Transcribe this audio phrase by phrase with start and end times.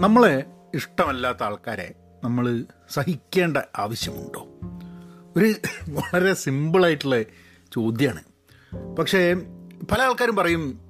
[0.00, 0.44] നമ്മളെ
[0.74, 1.94] ഇഷ്ടമല്ലാത്ത ആൾക്കാരെ
[2.24, 4.46] നമ്മൾ സഹിക്കേണ്ട ആവശ്യമുണ്ടോ?
[5.36, 5.54] ഒരു
[5.88, 7.22] വളരെ സിമ്പിളായിട്ടുള്ള
[7.72, 8.22] ചോദ്യമാണ്
[8.96, 9.34] പക്ഷേ
[9.92, 10.80] പല ആൾക്കാരും പറയും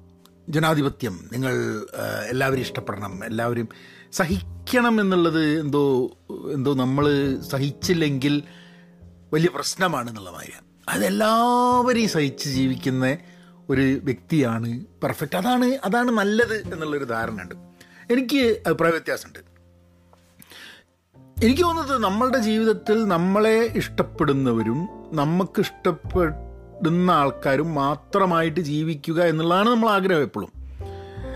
[0.49, 1.53] ജനാധിപത്യം നിങ്ങൾ
[2.29, 3.69] എല്ലാവരും ഇഷ്ടപ്പെടണം എല്ലാവരും
[4.11, 6.11] സഹിക്കണം എന്നുള്ളത് എന്തോ
[6.53, 7.05] എന്തോ നമ്മൾ
[7.39, 8.43] സഹിച്ചില്ലെങ്കിൽ
[9.33, 13.17] വലിയ പ്രശ്നമാണെന്നുള്ള മാതിരിയാണ് അതെല്ലാവരെയും സഹിച്ച് ജീവിക്കുന്ന
[13.69, 15.35] ഒരു വ്യക്തിയാണ് പെർഫെക്റ്റ്.
[15.35, 17.68] അതാണ് അതാണ് നല്ലത് എന്നുള്ളൊരു ധാരണ ഉണ്ട്
[18.11, 19.39] എനിക്ക് അഭിപ്രായ വ്യത്യാസമുണ്ട്.
[21.45, 30.51] എനിക്ക് തോന്നുന്നത് നമ്മളുടെ ജീവിതത്തിൽ നമ്മളെ ഇഷ്ടപ്പെടുന്നവരും നമുക്ക് ഇഷ്ടപ്പെടുന്ന ആൾക്കാരും മാത്രമായിട്ട് ജീവിക്കുക എന്നുള്ളതാണ് നമ്മൾ ആഗ്രഹം എപ്പോഴും.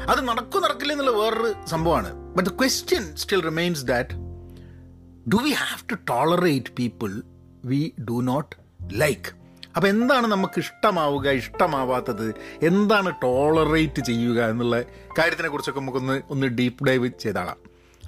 [0.09, 2.13] അത് നടക്കും നടക്കില്ല എന്നുള്ള വേറൊരു സംഭവമാണ്.
[2.35, 4.09] But the question still remains that
[5.29, 7.23] do we have to tolerate people
[7.65, 8.55] we do not
[8.93, 9.42] like
[9.75, 12.35] അപ്പം എന്താണ് നമുക്ക് ഇഷ്ടമാവുക ഇഷ്ടമാവാത്തത്?
[12.65, 14.81] എന്താണ് ടോളറേറ്റ് ചെയ്യുക എന്നുള്ള
[15.17, 17.57] കാര്യത്തിനെ കുറിച്ചൊക്കെ നമുക്കൊന്ന് ഒന്ന് ഡീപ്പ് ഡൈവ് ചെയ്താളാം.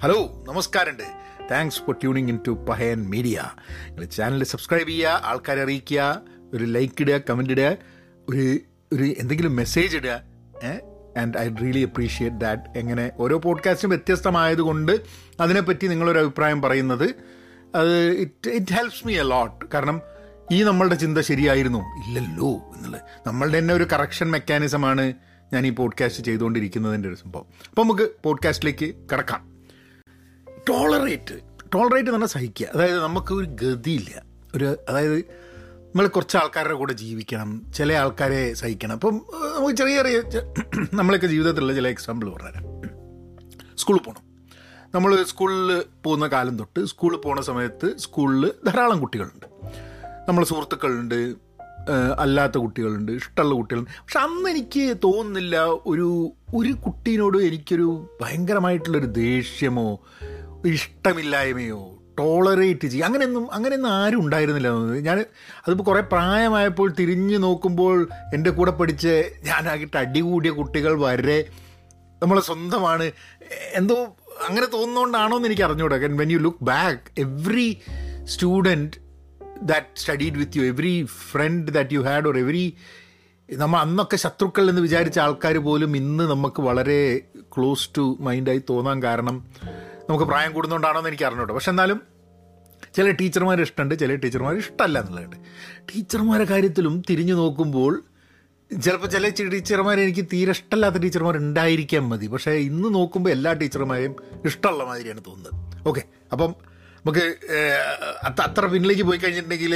[0.02, 1.02] ഹലോ നമസ്കാരമുണ്ട്.
[1.50, 3.42] Thanks for tuning in to Pahayan media
[3.86, 6.22] നിങ്ങൾ ചാനൽ സബ്സ്ക്രൈബ് ചെയ്യുക ആൾക്കാരെ അറിയിക്കുക
[6.54, 7.76] ഒരു ലൈക്ക് ഇടുക കമന്റ് ഇടുക
[8.28, 8.58] ഒരു
[8.92, 10.20] ഒരു എന്തെങ്കിലും മെസ്സേജ് ഇടുക
[11.18, 13.12] and I really appreciate that എങ്ങനെ?
[13.18, 15.00] ഓരോ പോഡ്കാസ്റ്റും വ്യത്യസ്തമായതുകൊണ്ട്
[15.40, 17.14] അതിനെപ്പറ്റി നിങ്ങളൊരു അഭിപ്രായം പറയുന്നത്
[17.74, 20.00] അത് it it helps me a lot കാരണം
[20.52, 21.78] ഈ നമ്മളുടെ ചിന്ത ശരിയായിരുന്നു?
[21.78, 23.00] ഇല്ലല്ലോ എന്നുള്ളത്.
[23.26, 25.12] നമ്മളുടെ തന്നെ ഒരു കറക്ഷൻ മെക്കാനിസമാണ്
[25.52, 27.44] ഞാൻ ഈ പോഡ്കാസ്റ്റ് ചെയ്തുകൊണ്ടിരിക്കുന്നതിന്റെ ഒരു സംഭവം.
[27.68, 29.64] അപ്പോൾ നമുക്ക് പോഡ്കാസ്റ്റിലേക്ക് കിടക്കാം.
[30.68, 31.34] ടോളറേറ്റ്
[31.74, 32.66] ടോളറേറ്റ് എന്ന് പറഞ്ഞാൽ സഹിക്കുക.
[32.74, 34.22] അതായത് നമുക്ക് ഒരു ഗതിയില്ല.
[34.54, 38.92] ഒരു അതായത് നമ്മൾ കുറച്ച് ആൾക്കാരുടെ കൂടെ ജീവിക്കണം ചില ആൾക്കാരെ സഹിക്കണം.
[38.92, 39.26] അപ്പം
[39.58, 40.22] നമുക്ക് ചെറിയ ചെറിയ
[40.94, 42.64] നമ്മളൊക്കെ ജീവിതത്തിലുള്ള ചില എക്സാമ്പിൾ പറഞ്ഞുതരാം.
[43.78, 44.26] സ്കൂളിൽ പോകണം
[44.94, 49.46] നമ്മൾ സ്കൂളിൽ പോകുന്ന കാലം തൊട്ട് സ്കൂളിൽ പോകുന്ന സമയത്ത് സ്കൂളിൽ ധാരാളം കുട്ടികളുണ്ട്.
[50.28, 51.34] നമ്മളെ സുഹൃത്തുക്കളുണ്ട്
[52.18, 53.90] അല്ലാത്ത കുട്ടികളുണ്ട് ഇഷ്ടമുള്ള കുട്ടികളുണ്ട്.
[53.90, 60.00] പക്ഷെ അന്ന് എനിക്ക് തോന്നുന്നില്ല ഒരു ഒരു കുട്ടീനോട് എനിക്കൊരു ഭയങ്കരമായിട്ടുള്ളൊരു ദേഷ്യമോ
[60.64, 64.68] ഇഷ്ടമില്ലായ്മയോ ടോളറേറ്റ് ചെയ്യുക അങ്ങനെയൊന്നും അങ്ങനെയൊന്നും ആരും ഉണ്ടായിരുന്നില്ല.
[64.98, 65.24] ഞാൻ
[65.66, 69.32] അതിപ്പോൾ കുറേ പ്രായമായപ്പോൾ തിരിഞ്ഞു നോക്കുമ്പോൾ എന്റെ കൂടെ പഠിച്ച്
[69.96, 71.38] അടി കൂടിയ കുട്ടികൾ വരെ
[72.22, 73.12] നമ്മളെ സ്വന്തമാണ്.
[73.72, 73.94] എന്തോ
[74.48, 77.68] അങ്ങനെ തോന്നുന്നതുകൊണ്ടാണോ എന്ന് എനിക്ക് അറിഞ്ഞുകൂടാ when you look back every
[78.24, 79.05] student
[79.62, 82.76] that studied with you every friend that you had or every
[83.52, 89.44] നമ്മൾ അന്നൊക്കെ ശത്രുക്കൾ എന്ന് വിചാരിച്ച ആൾക്കാർ പോലും ഇന്ന് നമുക്ക് വളരെ ക്ലോസ് ടു മൈൻഡായി തോന്നാൻ കാരണം
[90.08, 91.54] നമുക്ക് പ്രായം കൂടുന്നതുകൊണ്ടാണോ എന്ന് എനിക്ക് അറിഞ്ഞൂടാ.
[91.54, 92.02] പക്ഷെ എന്നാലും
[92.94, 95.36] ചില ടീച്ചർമാർ ഇഷ്ടമുണ്ട് ചില ടീച്ചർമാർ ഇഷ്ടമല്ല എന്നുള്ളതുണ്ട്
[95.94, 98.02] ടീച്ചർമാരുടെ കാര്യത്തിലും തിരിഞ്ഞു നോക്കുമ്പോൾ
[98.82, 102.26] ചിലപ്പോൾ ചില ടീച്ചർമാരെ എനിക്ക് തീരെ ഇഷ്ടമല്ലാത്ത ടീച്ചർമാർ ഉണ്ടായിരിക്കാൻ മതി.
[102.26, 105.88] പക്ഷേ ഇന്ന് നോക്കുമ്പോൾ എല്ലാ ടീച്ചർമാരെയും ഇഷ്ടമുള്ള മാതിരിയാണ് തോന്നുന്നത്.
[105.88, 106.02] ഓക്കെ
[106.32, 106.54] അപ്പം
[107.06, 107.36] നമുക്ക്
[108.40, 109.74] അത്ര പിന്നിലേക്ക് പോയി കഴിഞ്ഞിട്ടുണ്ടെങ്കിൽ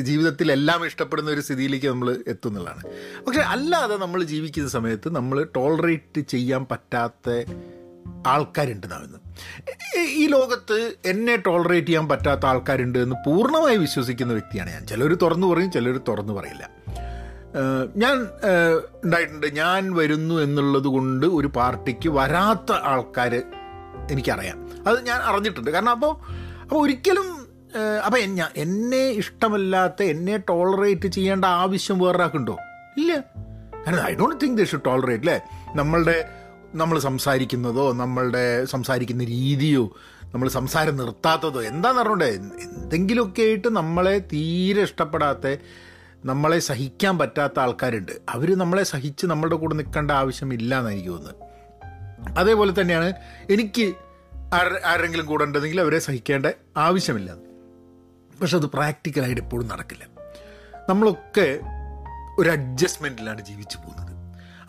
[0.00, 2.82] ജീവിതത്തിൽ എല്ലാം ഇഷ്ടപ്പെടുന്ന ഒരു സ്ഥിതിയിലേക്ക് നമ്മൾ എത്തുന്നുള്ളതാണ്
[3.26, 7.44] പക്ഷെ അല്ലാതെ നമ്മൾ ജീവിക്കുന്ന സമയത്ത് നമ്മൾ ടോളറേറ്റ് ചെയ്യാൻ പറ്റാത്ത
[8.26, 9.18] ആൾക്കാരുണ്ട് നാമെന്ന്
[10.00, 14.86] ഈ ലോകത്ത് എന്നെ ടോളറേറ്റ് ചെയ്യാൻ പറ്റാത്ത ആൾക്കാരുണ്ട് എന്ന് പൂർണമായി വിശ്വസിക്കുന്ന വ്യക്തിയാണ് ഞാൻ.
[14.86, 16.70] ചിലർ തുറന്നു പറയും ചിലർ തുറന്നു പറയില്ല.
[17.96, 18.16] ഞാൻ
[19.04, 19.46] ഉണ്ടായിട്ടുണ്ട്.
[19.46, 23.42] ഞാൻ വരുന്നു എന്നുള്ളത് കൊണ്ട് ഒരു പാർട്ടിക്ക് വരാത്ത ആൾക്കാർ
[24.10, 24.68] എനിക്കറിയാം.
[24.88, 25.70] അത് ഞാൻ അറിഞ്ഞിട്ടുണ്ട്.
[25.70, 26.37] കാരണം അപ്പോൾ
[26.68, 27.28] അപ്പോൾ ഒരിക്കലും
[28.06, 32.58] അപ്പം ഞാൻ എന്നെ ഇഷ്ടമല്ലാത്ത എന്നെ ടോളറേറ്റ് ചെയ്യേണ്ട ആവശ്യം വേറൊരാൾക്കുണ്ടോ?
[32.96, 33.12] ഇല്ല.
[33.86, 35.40] കാരണം I don't think they should tolerate അല്ലേ
[35.74, 36.28] നമ്മളുടെ
[36.74, 39.84] നമ്മൾ സംസാരിക്കുന്നതോ നമ്മളുടെ സംസാരിക്കുന്ന രീതിയോ
[40.34, 42.28] നമ്മൾ സംസാരം നിർത്താത്തതോ എന്താന്ന് പറഞ്ഞോണ്ടേ
[42.62, 45.56] എന്തെങ്കിലുമൊക്കെ ആയിട്ട് നമ്മളെ തീരെ ഇഷ്ടപ്പെടാത്ത
[46.24, 48.12] നമ്മളെ സഹിക്കാൻ പറ്റാത്ത ആൾക്കാരുണ്ട്.
[48.28, 51.36] അവർ നമ്മളെ സഹിച്ച് നമ്മളുടെ കൂടെ നിൽക്കേണ്ട ആവശ്യമില്ല എന്ന് എനിക്ക് തോന്നുന്നത്.
[52.38, 53.12] അതേപോലെ തന്നെയാണ്
[53.50, 53.94] എനിക്ക്
[54.84, 57.34] ആരെങ്കിലും കൂടെ ഉണ്ടെങ്കിൽ അവരെ സഹിക്കേണ്ട ആവശ്യമില്ല.
[58.40, 60.06] പക്ഷെ അത് പ്രാക്ടിക്കലായിട്ട് എപ്പോഴും നടക്കില്ല.
[60.88, 61.60] നമ്മളൊക്കെ
[62.38, 64.16] ഒരു അഡ്ജസ്റ്റ്മെന്റിലാണ് ജീവിച്ചു പോകുന്നത്.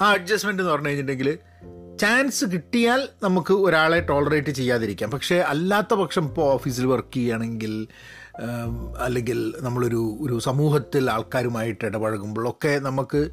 [0.03, 1.39] ആ അഡ്ജസ്റ്റ്മെന്റ് എന്ന് പറഞ്ഞു കഴിഞ്ഞിട്ടുണ്ടെങ്കിൽ
[1.97, 5.11] ചാൻസ് കിട്ടിയാൽ നമുക്ക് ഒരാളെ ടോളറേറ്റ് ചെയ്യാതിരിക്കാം.
[5.11, 7.87] പക്ഷേ അല്ലാത്ത പക്ഷം ഇപ്പോൾ ഓഫീസിൽ വർക്ക് ചെയ്യുകയാണെങ്കിൽ
[8.99, 13.31] അല്ലെങ്കിൽ നമ്മളൊരു ഒരു സമൂഹത്തിൽ ആൾക്കാരുമായിട്ട് ഇടപഴകുമ്പോഴൊക്കെ നമുക്ക്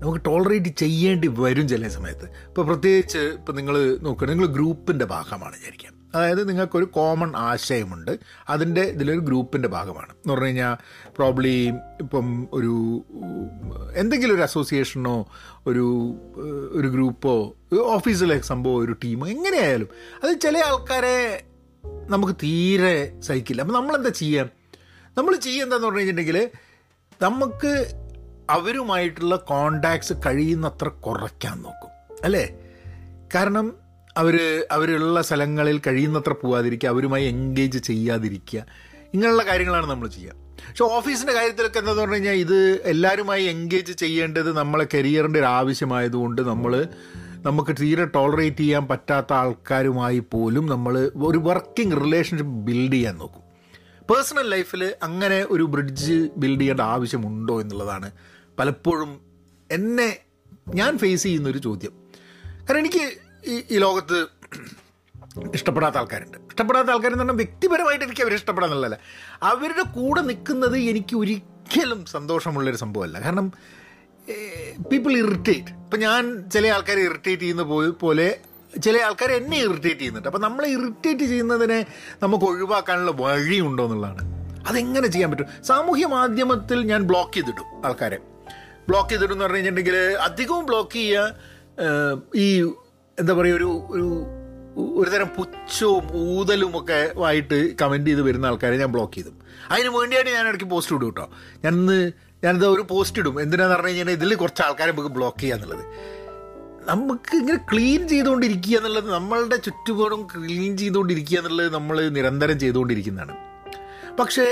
[0.00, 2.24] നമുക്ക് ടോളറേറ്റ് ചെയ്യേണ്ടി വരും ചില സമയത്ത്.
[2.24, 8.18] ഇപ്പോൾ പ്രത്യേകിച്ച് ഇപ്പോൾ നിങ്ങൾ നോക്കുക നിങ്ങൾ ഗ്രൂപ്പിന്റെ ഭാഗമാണ് വിചാരിക്കാം അതായത് നിങ്ങൾക്കൊരു കോമൺ ആശയമുണ്ട്
[8.48, 10.10] അതിന്റെ ഇതിലൊരു ഗ്രൂപ്പിന്റെ ഭാഗമാണ്.
[10.10, 10.74] എന്ന് പറഞ്ഞു കഴിഞ്ഞാൽ
[11.16, 13.02] പ്രോബ്ലി ഇപ്പം ഒരു
[13.96, 15.28] എന്തെങ്കിലും ഒരു അസോസിയേഷനോ
[15.66, 16.14] ഒരു
[16.72, 19.88] ഒരു ഗ്രൂപ്പോ ഓഫീസിലെ സംഭവം ഒരു ടീമോ എങ്ങനെയായാലും
[20.24, 21.44] അത് ചില ആൾക്കാരെ
[22.08, 23.62] നമുക്ക് തീരെ സഹിക്കില്ല.
[23.62, 24.50] അപ്പം നമ്മളെന്താ ചെയ്യാം?
[25.18, 26.50] നമ്മൾ ചെയ്യുന്നതെന്ന് പറഞ്ഞു കഴിഞ്ഞിട്ടുണ്ടെങ്കിൽ
[27.22, 27.99] നമുക്ക്
[28.50, 31.90] അവരുമായിട്ടുള്ള കോണ്ടാക്ട്സ് കഴിയുന്നത്ര കുറയ്ക്കാൻ നോക്കും.
[32.24, 32.54] അല്ലേ?
[33.34, 33.74] കാരണം
[34.16, 38.66] അവർ അവരുള്ള സ്ഥലങ്ങളിൽ കഴിയുന്നത്ര പോവാതിരിക്കുക അവരുമായി എൻഗേജ് ചെയ്യാതിരിക്കുക
[39.14, 40.34] ഇങ്ങനെയുള്ള കാര്യങ്ങളാണ് നമ്മൾ ചെയ്യുക.
[40.68, 46.86] പക്ഷെ ഓഫീസിന്റെ കാര്യത്തിലൊക്കെ എന്താന്ന് പറഞ്ഞു കഴിഞ്ഞാൽ ഇത് എല്ലാവരുമായി എൻഗേജ് ചെയ്യേണ്ടത് നമ്മളെ കരിയറിന്റെ ഒരു ആവശ്യമായതുകൊണ്ട് നമ്മൾ
[47.36, 53.42] നമുക്ക് തീരെ ടോളറേറ്റ് ചെയ്യാൻ പറ്റാത്ത ആൾക്കാരുമായി പോലും നമ്മൾ ഒരു വർക്കിംഗ് റിലേഷൻഷിപ്പ് ബിൽഡ് ചെയ്യാൻ നോക്കും.
[54.10, 58.10] പേഴ്സണൽ ലൈഫിൽ അങ്ങനെ ഒരു ബ്രിഡ്ജ് ബിൽഡ് ചെയ്യേണ്ട ആവശ്യമുണ്ടോ എന്നുള്ളതാണ്
[58.60, 59.20] പലപ്പോഴും
[59.70, 60.16] എന്നെ
[60.74, 61.92] ഞാൻ ഫേസ് ചെയ്യുന്നൊരു ചോദ്യം.
[62.66, 63.04] കാരണം എനിക്ക്
[63.72, 64.26] ഈ ലോകത്ത്
[65.54, 66.38] ഇഷ്ടപ്പെടാത്ത ആൾക്കാരുണ്ട്.
[66.38, 68.98] ഇഷ്ടപ്പെടാത്ത ആൾക്കാരെന്ന് പറഞ്ഞാൽ വ്യക്തിപരമായിട്ട് എനിക്ക് അവരെ ഇഷ്ടപ്പെടാന്നുള്ളതല്ല
[69.42, 73.20] അവരുടെ കൂടെ നിൽക്കുന്നത് എനിക്ക് ഒരിക്കലും സന്തോഷമുള്ളൊരു സംഭവമല്ല.
[73.20, 73.52] കാരണം
[74.92, 77.62] പീപ്പിൾ ഇറിറ്റേറ്റ് ഇപ്പം ഞാൻ ചില ആൾക്കാരെ ഇറിറ്റേറ്റ് ചെയ്യുന്ന
[78.02, 78.40] പോലെ
[78.82, 80.28] ചില ആൾക്കാർ എന്നെ ഇറിറ്റേറ്റ് ചെയ്യുന്നുണ്ട്.
[80.28, 81.86] അപ്പം നമ്മളെ ഇറിറ്റേറ്റ് ചെയ്യുന്നതിനെ
[82.22, 84.22] നമുക്ക് ഒഴിവാക്കാനുള്ള വഴിയുണ്ടോ എന്നുള്ളതാണ്.
[84.68, 85.64] അതെങ്ങനെ ചെയ്യാൻ പറ്റും?
[85.64, 88.18] സാമൂഹ്യ മാധ്യമത്തിൽ ഞാൻ ബ്ലോക്ക് ചെയ്തിട്ടു ആൾക്കാരെ.
[88.90, 89.98] ബ്ലോക്ക് ചെയ്തിടും എന്ന് പറഞ്ഞു കഴിഞ്ഞിട്ടുണ്ടെങ്കിൽ
[90.28, 92.28] അധികവും ബ്ലോക്ക് ചെയ്യുക.
[92.44, 92.46] ഈ
[93.18, 94.08] എന്താ പറയുക ഒരു ഒരു
[95.00, 96.04] ഒരുതരം പുച്ഛവും
[96.34, 96.98] ഊതലും ഒക്കെ
[97.28, 99.32] ആയിട്ട് കമന്റ് ചെയ്ത് വരുന്ന ആൾക്കാരെ ഞാൻ ബ്ലോക്ക് ചെയ്തു.
[99.72, 101.26] അതിന് വേണ്ടിയായിട്ട് ഞാൻ ഇടയ്ക്ക് പോസ്റ്റ് ഇടും കേട്ടോ.
[101.64, 101.98] ഞാൻ ഇന്ന്
[102.44, 103.34] ഞാനിത് ഒരു പോസ്റ്റ് ഇടും.
[103.40, 105.84] എന്തിനാന്ന് പറഞ്ഞു കഴിഞ്ഞാൽ ഇതിൽ കുറച്ച് ആൾക്കാരെ നമുക്ക് ബ്ലോക്ക് ചെയ്യുക എന്നുള്ളത്.
[106.90, 113.36] നമുക്ക് ഇങ്ങനെ ക്ലീൻ ചെയ്തുകൊണ്ടിരിക്കുക എന്നുള്ളത് നമ്മളുടെ ചുറ്റുപാടും ക്ലീൻ ചെയ്തുകൊണ്ടിരിക്കുക എന്നുള്ളത് നമ്മൾ നിരന്തരം ചെയ്തുകൊണ്ടിരിക്കുന്നതാണ്.
[114.20, 114.46] പക്ഷേ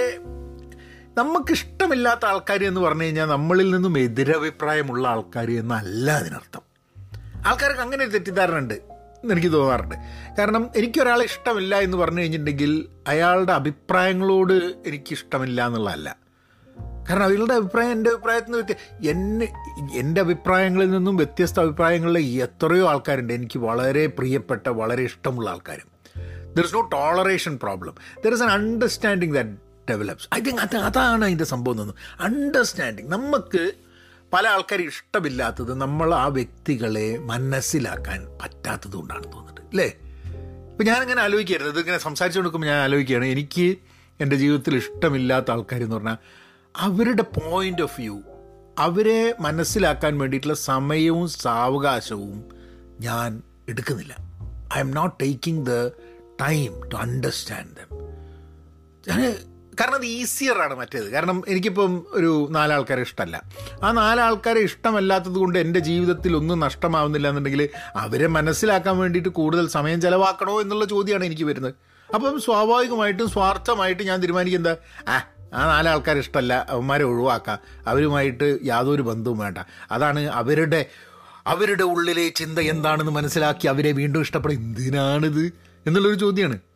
[1.19, 6.61] നമുക്കിഷ്ടമില്ലാത്ത ആൾക്കാർ എന്ന് പറഞ്ഞു കഴിഞ്ഞാൽ നമ്മളിൽ നിന്നും എതിരഭിപ്രായമുള്ള ആൾക്കാർ എന്നല്ല അതിനർത്ഥം.
[7.47, 8.75] ആൾക്കാർക്ക് അങ്ങനെ ഒരു തെറ്റിദ്ധാരണ ഉണ്ട്
[9.33, 9.95] എനിക്ക് തോന്നാറുണ്ട്.
[10.39, 14.55] കാരണം എനിക്കൊരാളെ ഇഷ്ടമില്ല എന്ന് പറഞ്ഞു കഴിഞ്ഞിട്ടുണ്ടെങ്കിൽ അയാളുടെ അഭിപ്രായങ്ങളോട്
[14.87, 16.17] എനിക്കിഷ്ടമില്ല എന്നുള്ളതല്ല.
[17.11, 19.53] കാരണം അവരുടെ അഭിപ്രായം എന്റെ അഭിപ്രായത്തിൽ നിന്ന് എന്നെ
[19.95, 23.33] എന്റെ അഭിപ്രായങ്ങളിൽ നിന്നും വ്യത്യസ്ത അഭിപ്രായങ്ങളിൽ എത്രയോ ആൾക്കാരുണ്ട്.
[23.33, 25.99] എനിക്ക് വളരെ പ്രിയപ്പെട്ട വളരെ ഇഷ്ടമുള്ള ആൾക്കാരും.
[26.55, 27.95] There is no toleration problem
[28.25, 33.73] there is an understanding that develops I think അത് അതാണ് അതിന്റെ സംഭവം എന്ന് അണ്ടർസ്റ്റാൻഡിങ് നമുക്ക്
[34.33, 39.61] പല ആൾക്കാർ ഇഷ്ടമില്ലാത്തത് നമ്മൾ ആ വ്യക്തികളെ മനസ്സിലാക്കാൻ പറ്റാത്തത് കൊണ്ടാണ് തോന്നുന്നത്.
[39.61, 39.87] അല്ലേ
[40.71, 41.69] ഇപ്പം ഞാനിങ്ങനെ ആലോചിക്കരുത്.
[41.69, 43.25] ഇതിങ്ങനെ സംസാരിച്ചു കൊടുക്കുമ്പോൾ ഞാൻ ആലോചിക്കുകയാണ്.
[43.25, 43.77] എനിക്ക്
[44.21, 46.17] എന്റെ ജീവിതത്തിൽ ഇഷ്ടമില്ലാത്ത ആൾക്കാരെന്ന് പറഞ്ഞാൽ
[46.77, 48.19] അവരുടെ പോയിന്റ് ഓഫ് വ്യൂ
[48.79, 52.45] അവരെ മനസ്സിലാക്കാൻ വേണ്ടിയിട്ടുള്ള സമയവും സാവകാശവും
[53.01, 54.17] ഞാൻ എടുക്കുന്നില്ല.
[54.77, 55.89] I am not taking the
[56.41, 57.99] time to understand them
[59.09, 59.21] ഞാൻ
[59.81, 61.13] കാരണം അത് ഈസിയറാണ് മറ്റേത്.
[61.13, 63.43] കാരണം എനിക്കിപ്പം ഒരു നാലാൾക്കാരെ ഇഷ്ടമല്ല
[63.83, 70.61] ആ നാലാൾക്കാരെ ഇഷ്ടമല്ലാത്തത് കൊണ്ട് എന്റെ ജീവിതത്തിൽ ഒന്നും നഷ്ടമാവുന്നില്ല എന്നുണ്ടെങ്കിൽ അവരെ മനസ്സിലാക്കാൻ വേണ്ടിയിട്ട് കൂടുതൽ സമയം ചിലവാക്കണോ
[70.61, 71.75] എന്നുള്ള ചോദ്യമാണ് എനിക്ക് വരുന്നത്.
[72.15, 74.77] അപ്പം സ്വാഭാവികമായിട്ടും സ്വാർത്ഥമായിട്ട് ഞാൻ തീരുമാനിക്കും എന്താ?
[75.09, 75.17] ആ
[75.55, 77.59] ആ നാലാൾക്കാരെ ഇഷ്ടമല്ല അവന്മാരെ ഒഴിവാക്കാം.
[77.87, 79.59] അവരുമായിട്ട് യാതൊരു ബന്ധവും വേണ്ട.
[79.91, 80.87] അതാണ് അവരുടെ
[81.47, 85.45] അവരുടെ ഉള്ളിലെ ചിന്ത എന്താണെന്ന് മനസ്സിലാക്കി അവരെ വീണ്ടും ഇഷ്ടപ്പെടും എന്തിനാണിത്?
[85.87, 86.68] എന്നുള്ളൊരു ചോദ്യമാണ്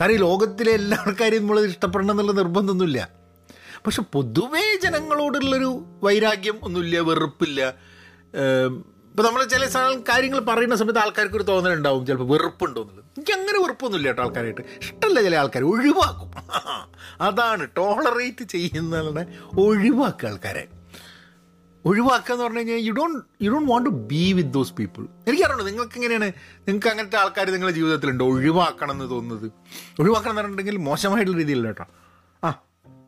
[0.00, 3.08] കാരണം ഈ ലോകത്തിലെ എല്ലാ ആൾക്കാരെയും നമ്മൾ ഇഷ്ടപ്പെടണം എന്നുള്ള നിർബന്ധമൊന്നുമില്ല.
[3.86, 7.74] പക്ഷെ പൊതുവേ ജനങ്ങളോടുള്ളൊരു വൈരാഗ്യം ഒന്നുമില്ല വെറുപ്പില്ല.
[9.10, 9.66] ഇപ്പം നമ്മൾ ചില
[10.08, 13.04] കാര്യങ്ങൾ പറയുന്ന സമയത്ത് ആൾക്കാർക്ക് ഒരു തോന്നലുണ്ടാവും ചിലപ്പോൾ വെറുപ്പുണ്ടോ എന്നുള്ളത്.
[13.18, 14.60] എനിക്ക് അങ്ങനെ വെറുപ്പൊന്നുമില്ല കേട്ടോ ആൾക്കാരായിട്ട്.
[14.60, 16.30] ഇഷ്ടമല്ല ചില ആൾക്കാർ ഒഴിവാക്കും.
[17.20, 19.26] അതാണ് ടോളറേറ്റ് ചെയ്യുന്നവരുടെ
[19.60, 20.77] ഒഴിവാക്കുക ആൾക്കാരെ.
[21.88, 25.64] ഒഴിവാക്കുക എന്ന് പറഞ്ഞു കഴിഞ്ഞാൽ you don't you don't want to be with those people എനിക്കറിയണോ
[25.64, 26.28] നിങ്ങൾക്ക് എങ്ങനെയാണ്
[26.68, 28.24] നിങ്ങൾക്ക് അങ്ങനത്തെ ആൾക്കാർ നിങ്ങളുടെ ജീവിതത്തിലുണ്ടോ?
[28.24, 29.52] ഒഴിവാക്കണം എന്ന് തോന്നുന്നത്.
[30.00, 31.86] ഒഴിവാക്കണം എന്ന് പറഞ്ഞിട്ടുണ്ടെങ്കിൽ മോശമായിട്ടുള്ള രീതിയിലല്ല കേട്ടോ.
[32.44, 32.50] ആ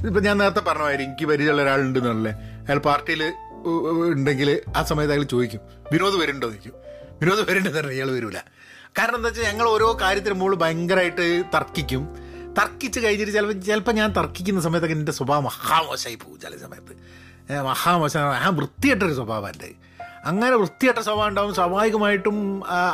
[0.01, 3.33] ഇതിപ്പോൾ ഞാൻ നേരത്തെ പറഞ്ഞ എനിക്ക് പരിചയമുള്ള ഒരാളുണ്ട് എന്നുള്ളത് അയാൾ പാർട്ടിയിൽ
[4.13, 5.61] ഉണ്ടെങ്കിൽ ആ സമയത്ത് അയാൾ ചോദിക്കും
[5.93, 6.49] വിനോദ് വരുന്നുണ്ടോ?
[6.49, 6.73] ചോദിക്കും.
[7.21, 8.45] വിനോദ് വരുന്നുണ്ടെന്ന് പറഞ്ഞാൽ ഇയാൾ വരില്ല
[8.99, 12.03] കാരണം എന്താ വെച്ചാൽ ഞങ്ങൾ ഓരോ കാര്യത്തിന് മുകളിൽ ഭയങ്കരമായിട്ട് തർക്കിക്കും.
[12.59, 16.95] തർക്കിച്ച് കഴിഞ്ഞിട്ട് ചിലപ്പോൾ ചിലപ്പോൾ ഞാൻ തർക്കിക്കുന്ന സമയത്തൊക്കെ എന്റെ സ്വഭാവം മഹാമോശമായി പോകും ചില സമയത്ത്.
[17.51, 19.71] ഏ, മഹാമോശം ആ വൃത്തികെട്ടൊരു സ്വഭാവം എന്റെ
[20.25, 22.37] അങ്ങനെ വൃത്തിയായിട്ട സ്വഭാവം ഉണ്ടാവും സ്വാഭാവികമായിട്ടും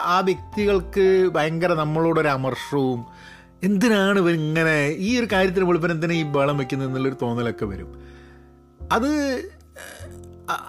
[0.08, 1.05] ആ വ്യക്തികൾക്ക്
[1.35, 3.00] ഭയങ്കര നമ്മളോടൊരു അമർഷവും
[3.62, 7.91] എന്തിനാണ് ഇങ്ങനെ ഈ ഒരു കാര്യത്തിന് വെളുപ്പിന് എന്തിനാണ് ഈ ബളം വെക്കുന്നത് എന്നുള്ളൊരു തോന്നലൊക്കെ വരും.
[8.91, 9.10] അത്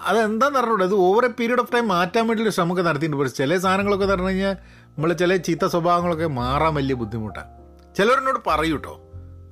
[0.06, 3.22] അതെന്താന്ന് പറഞ്ഞൂടെ അത് over a period of time മാറ്റാൻ വേണ്ടിയിട്ട് ശ്രമമൊക്കെ നടത്തിയിട്ടുണ്ട്.
[3.22, 4.54] പക്ഷേ ചില സാധനങ്ങളൊക്കെ പറഞ്ഞു കഴിഞ്ഞാൽ
[4.92, 7.50] നമ്മൾ ചില ചീത്ത സ്വഭാവങ്ങളൊക്കെ മാറാൻ വലിയ ബുദ്ധിമുട്ടാണ്.
[7.96, 8.94] ചിലവരെന്നോട് പറയൂ കേട്ടോ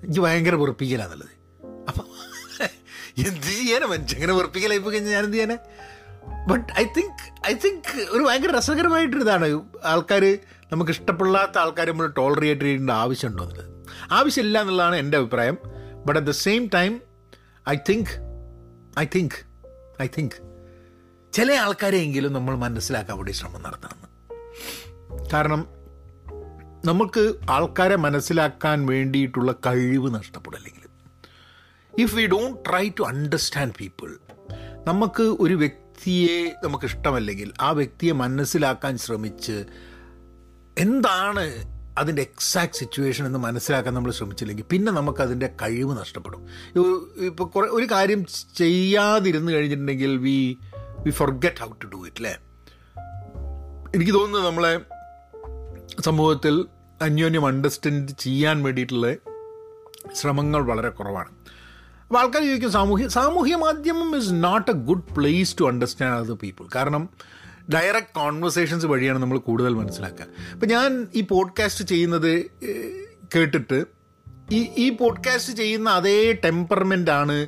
[0.03, 1.33] എനിക്ക് ഭയങ്കര വെറുപ്പിക്കലാന്നുള്ളത്
[1.89, 2.07] അപ്പം
[3.19, 5.57] എന്ത് ചെയ്യാനാ മനുഷ്യൻ അങ്ങനെ വെറുപ്പിക്കലായി പോയി കഴിഞ്ഞാൽ ഞാൻ എന്ത് ചെയ്യാനാ?
[6.49, 10.39] But I think I think ഒരു ഭയങ്കര രസകരമായിട്ടൊരിതാണ് ആൾക്കാർ
[10.73, 13.87] നമുക്ക് ഇഷ്ടപ്പെടാത്ത ആൾക്കാർ നമ്മൾ ടോളറേറ്റ് ചെയ്യേണ്ട ആവശ്യമുണ്ടോ എന്നുള്ളത്.
[14.11, 15.59] ആവശ്യമില്ല എന്നുള്ളതാണ് എന്റെ അഭിപ്രായം.
[16.07, 17.01] But at the same time
[17.69, 18.09] I think
[18.99, 19.35] I think
[20.03, 20.33] I think
[21.33, 24.07] ചില ആൾക്കാരെയെങ്കിലും നമ്മൾ മനസ്സിലാക്കാൻ വേണ്ടി ശ്രമം നടത്തണം.
[25.33, 25.67] കാരണം
[26.85, 30.86] നമുക്ക് ആൾക്കാരെ മനസ്സിലാക്കാൻ വേണ്ടിയിട്ടുള്ള കഴിവ് നഷ്ടപ്പെടില്ലെങ്കിൽ
[31.99, 34.19] if we don't try to understand people
[34.85, 39.65] നമുക്ക് ഒരു വ്യക്തിയെ നമുക്ക് ഇഷ്ടമല്ലെങ്കിൽ ആ വ്യക്തിയെ മനസ്സിലാക്കാൻ ശ്രമിച്ച്
[40.79, 46.47] എന്താണ് അതിന്റെ എക്സാക്ട് സിറ്റുവേഷൻ എന്ന് മനസ്സിലാക്കാൻ നമ്മൾ ശ്രമിച്ചില്ലെങ്കിൽ പിന്നെ നമുക്കതിന്റെ കഴിവ് നഷ്ടപ്പെടും.
[47.27, 48.25] ഇപ്പോൾ കുറേ ഒരു കാര്യം
[48.57, 50.59] ചെയ്യാതിരുന്ന് കഴിഞ്ഞിട്ടുണ്ടെങ്കിൽ we
[51.07, 52.37] we forget how to do it അല്ലേ
[53.95, 54.81] എനിക്ക് തോന്നുന്നത് നമ്മളെ
[56.03, 56.67] സമൂഹത്തിൽ
[57.03, 59.17] അന്യോന്യം അണ്ടർസ്റ്റാൻഡ് ചെയ്യാൻ വേണ്ടിയിട്ടുള്ള
[60.15, 61.29] ശ്രമങ്ങൾ വളരെ കുറവാണ്.
[62.07, 66.67] അപ്പോൾ ആൾക്കാർ ചോദിക്കും സാമൂഹ്യ സാമൂഹ്യ മാധ്യമം is not a good place to understand other people
[66.75, 67.09] കാരണം
[67.75, 70.27] ഡയറക്റ്റ് കോൺവെർസേഷൻസ് വഴിയാണ് നമ്മൾ കൂടുതൽ മനസ്സിലാക്കുക.
[70.53, 72.51] അപ്പം ഞാൻ ഈ പോഡ്കാസ്റ്റ് ചെയ്യുന്നത്
[73.35, 73.85] കേട്ടിട്ട്
[74.53, 77.47] ഈ ഈ പോഡ്കാസ്റ്റ് ചെയ്യുന്ന അതേ ടെമ്പർമെന്റ് ആണ്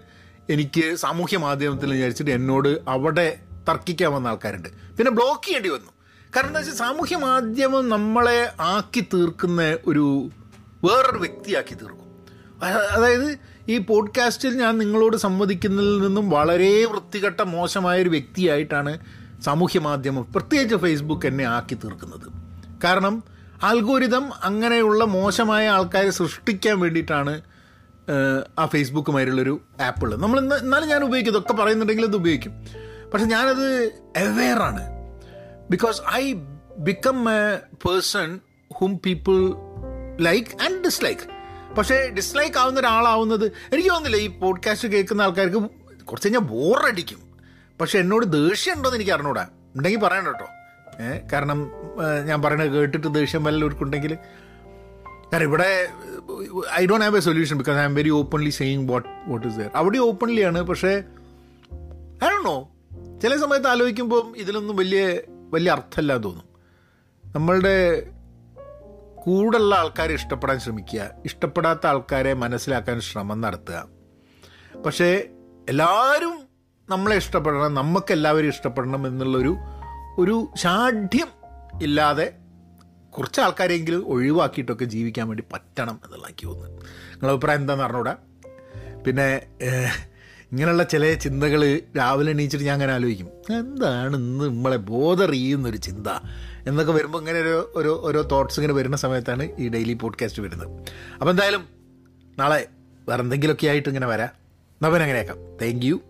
[0.50, 4.68] എനിക്ക് സാമൂഹ്യ മാധ്യമത്തിൽ വിചാരിച്ചിട്ട് എന്നോട് അവിടെ തർക്കിക്കാൻ വന്ന ആൾക്കാരുണ്ട്.
[4.68, 5.92] പിന്നെ ബ്ലോക്ക് ചെയ്യേണ്ടി വന്നു.
[6.36, 10.30] കാരണം എന്താ വെച്ചാൽ സാമൂഹ്യ മാധ്യമം നമ്മളെ ആക്കി തീർക്കുന്ന ഒരു
[10.84, 12.07] വേറൊരു വ്യക്തിയാക്കി തീർക്കും.
[12.62, 13.38] അതായത്
[13.68, 18.98] ഈ പോഡ്കാസ്റ്റിൽ ഞാൻ നിങ്ങളോട് സംവദിക്കുന്നതിൽ നിന്നും വളരെ വൃത്തികെട്ട മോശമായ ഒരു വ്യക്തിയായിട്ടാണ്
[19.44, 22.32] സാമൂഹ്യ മാധ്യമം പ്രത്യേകിച്ച് ഫേസ്ബുക്ക് എന്നെ ആക്കി തീർക്കുന്നത്.
[22.84, 23.22] കാരണം
[23.62, 27.42] അൽഗോരിതം അങ്ങനെയുള്ള മോശമായ ആൾക്കാരെ സൃഷ്ടിക്കാൻ വേണ്ടിയിട്ടാണ്
[28.58, 32.52] ആ ഫേസ്ബുക്കുമായിട്ടുള്ളൊരു ആപ്പുള്ളത് നമ്മൾ എന്നാലും ഞാൻ ഉപയോഗിക്കും ഇതൊക്കെ പറയുന്നുണ്ടെങ്കിൽ അത് ഉപയോഗിക്കും.
[33.12, 33.84] പക്ഷെ ഞാനത്
[34.16, 34.86] അവെയറാണ്
[35.70, 36.34] because I
[36.78, 38.40] become a person
[38.78, 39.54] whom people
[40.20, 41.37] like and dislike
[41.78, 45.56] പക്ഷേ ഡിസ്ലൈക്ക് ആവുന്ന ഒരാളാവുന്നത് എനിക്ക് തോന്നുന്നില്ല ഈ പോഡ്കാസ്റ്റ് കേൾക്കുന്ന ആൾക്കാർക്ക്
[46.04, 47.20] കുറച്ച് കഴിഞ്ഞാൽ ബോറടിക്കും
[47.80, 49.46] പക്ഷെ എന്നോട് ദേഷ്യം ഉണ്ടോയെന്ന് എനിക്ക് അറിഞ്ഞൂടാ.
[49.76, 50.46] ഉണ്ടെങ്കിൽ പറയണം കേട്ടോ.
[51.02, 51.70] ഏഹ് കാരണം
[52.24, 54.14] ഞാൻ പറയണത് കേട്ടിട്ട് ദേഷ്യം വല്ലവർക്കുണ്ടെങ്കിൽ
[55.32, 55.88] കാരണം ഇവിടെ
[56.78, 59.70] I don't have a solution because I am very openly saying what what is there
[59.74, 61.02] അവിടെ ഓപ്പൺലി ആണ് പക്ഷേ
[62.24, 62.66] ഐ
[63.22, 65.18] ചില സമയത്ത് ആലോചിക്കുമ്പോൾ ഇതിലൊന്നും വലിയ
[65.52, 66.44] വലിയ അർത്ഥമില്ല തോന്നും.
[67.36, 68.06] നമ്മളുടെ
[69.22, 73.78] കൂടുള്ള ആൾക്കാരെ ഇഷ്ടപ്പെടാൻ ശ്രമിക്കുക ഇഷ്ടപ്പെടാത്ത ആൾക്കാരെ മനസ്സിലാക്കാൻ ശ്രമം നടത്തുക.
[74.86, 75.08] പക്ഷേ
[75.68, 76.34] എല്ലാവരും
[76.88, 79.56] നമ്മളെ ഇഷ്ടപ്പെടണം നമുക്ക് എല്ലാവരും ഇഷ്ടപ്പെടണം എന്നുള്ളൊരു
[80.18, 81.28] ഒരു ഷാഠ്യം
[81.82, 82.26] ഇല്ലാതെ
[83.18, 88.14] കുറച്ച് ആൾക്കാരെങ്കിലും ഒഴിവാക്കിയിട്ടൊക്കെ ജീവിക്കാൻ വേണ്ടി പറ്റണം എന്നുള്ള എനിക്ക് തോന്നുന്നു നിങ്ങളുടെ അഭിപ്രായം എന്താണെന്ന് അറിഞ്ഞൂടാ?
[89.06, 89.28] പിന്നെ
[90.52, 91.62] ഇങ്ങനെയുള്ള ചില ചിന്തകൾ
[91.98, 93.28] രാവിലെ എണീച്ചിട്ട് ഞാൻ അങ്ങനെ ആലോചിക്കും.
[93.58, 96.08] എന്താണ് ഇന്ന് നമ്മളെ ബോധർ ചെയ്യുന്നൊരു ചിന്ത?
[96.68, 100.68] എന്നൊക്കെ വരുമ്പോൾ ഇങ്ങനെ ഒരു ഒരു ഓരോ തോട്ട്സ് ഇങ്ങനെ വരുന്ന സമയത്താണ് ഈ ഡെയിലി പോഡ്കാസ്റ്റ് വരുന്നത്.
[101.14, 101.68] അപ്പോൾ എന്തായാലും
[102.38, 102.68] നാളെ
[103.08, 104.28] വേറെ എന്തെങ്കിലുമൊക്കെ ആയിട്ട് ഇങ്ങനെ വരാം.
[104.82, 105.36] പിന്നെ അങ്ങനെയാക്കാം.
[105.62, 106.00] Thank you